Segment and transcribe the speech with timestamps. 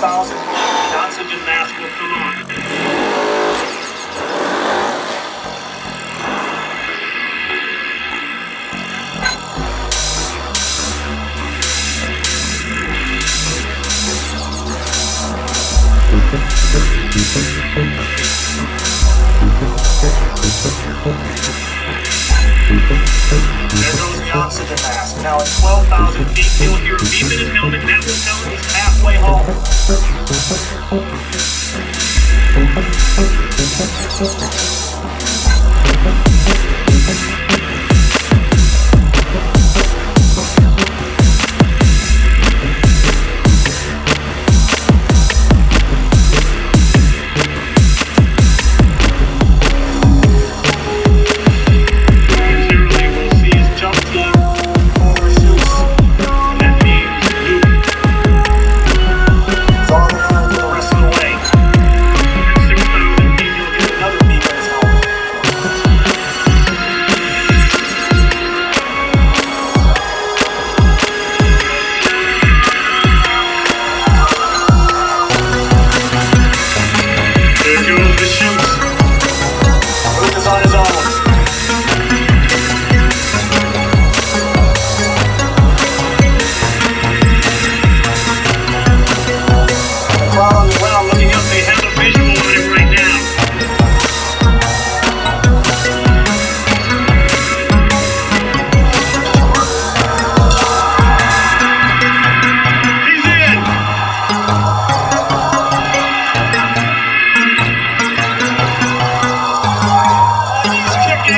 [0.00, 0.36] 1,000.
[0.94, 2.08] Oxygen mask will come.
[23.74, 25.16] There goes the oxygen mask.
[25.22, 26.78] Now at 12,000 feet, you'll
[27.10, 27.82] beep in his helmet.
[27.82, 28.87] That will tell him he's.
[29.02, 29.40] ไว้ห้อง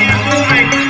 [0.09, 0.90] உண்மை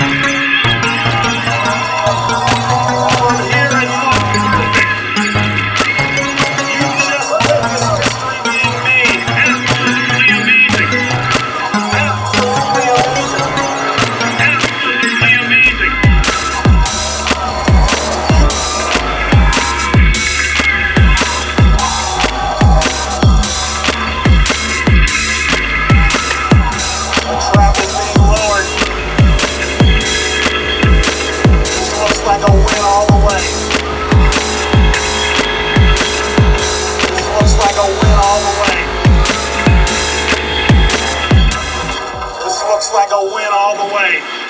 [42.93, 44.50] like a win all the way.